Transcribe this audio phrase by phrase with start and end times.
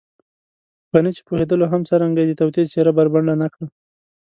[0.91, 3.67] غني چې پوهېدلو هم څرنګه يې د توطیې څېره بربنډه نه کړه.